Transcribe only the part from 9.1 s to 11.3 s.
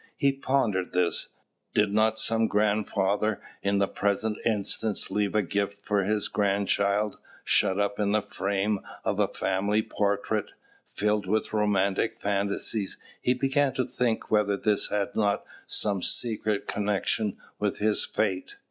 a family portrait?" Filled